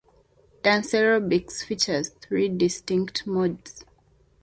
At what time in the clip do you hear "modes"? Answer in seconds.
3.27-3.85